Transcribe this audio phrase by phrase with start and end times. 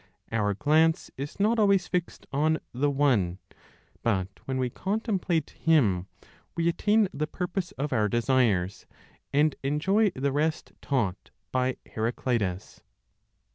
[0.31, 3.37] Our glance is not always fixed on the One;
[4.01, 6.07] but when we contemplate Him,
[6.55, 8.87] we attain the purpose of our desires,
[9.31, 12.81] and enjoy the rest taught by Heraclitus.